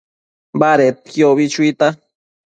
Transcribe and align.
Badedquio 0.61 1.25
ubi 1.33 1.45
chuita 1.53 1.87